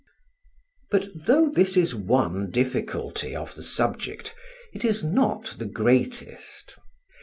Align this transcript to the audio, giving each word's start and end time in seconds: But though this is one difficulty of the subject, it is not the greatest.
But 0.89 1.09
though 1.13 1.49
this 1.51 1.77
is 1.77 1.93
one 1.93 2.49
difficulty 2.49 3.35
of 3.35 3.53
the 3.53 3.61
subject, 3.61 4.33
it 4.73 4.83
is 4.83 5.03
not 5.03 5.55
the 5.59 5.67
greatest. 5.67 6.75